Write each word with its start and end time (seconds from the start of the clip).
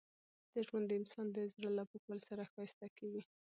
ژوند 0.67 0.85
د 0.89 0.91
انسان 0.99 1.25
د 1.31 1.37
زړه 1.53 1.69
له 1.77 1.83
پاکوالي 1.89 2.23
سره 2.29 2.49
ښایسته 2.51 2.87
کېږي. 2.97 3.21